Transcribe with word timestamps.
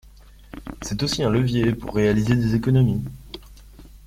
C’est 0.81 1.03
aussi 1.03 1.21
un 1.21 1.29
levier 1.29 1.75
pour 1.75 1.93
réaliser 1.93 2.35
des 2.35 2.55
économies. 2.55 3.03